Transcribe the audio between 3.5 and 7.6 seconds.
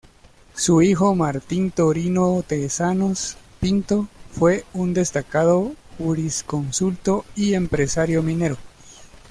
Pinto fue un destacado jurisconsulto y